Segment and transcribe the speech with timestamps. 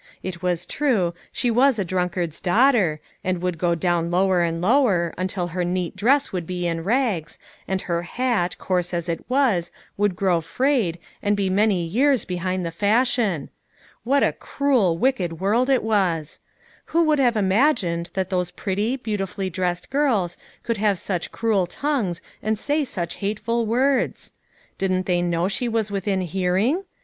[0.23, 5.13] It was true, she was 'a drunkard's daughter, and would go down lower and lower,
[5.15, 9.71] until her neat dress would be in rags, and her hat, coarse as it was,
[9.97, 13.49] would grow frayed, and be many years behind the fashion.
[14.03, 16.39] What a cruel, wicked world it was!
[16.85, 22.23] Who could have imagined that those pretty, beautifully dressed girls could have such cruel tongues,
[22.41, 24.31] and say such hateful words!
[24.79, 26.85] Didn't they know she was within hearing?